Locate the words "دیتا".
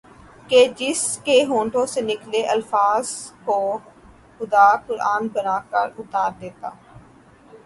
6.41-6.69